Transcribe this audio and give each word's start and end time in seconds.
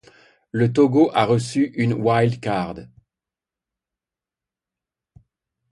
Le 0.51 0.73
Togo 0.73 1.11
a 1.13 1.25
reçu 1.25 1.65
une 1.75 1.93
wild-card. 1.93 2.87